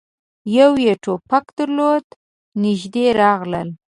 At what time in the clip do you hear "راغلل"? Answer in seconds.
3.21-3.69